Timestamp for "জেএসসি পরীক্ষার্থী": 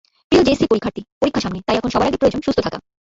0.45-1.01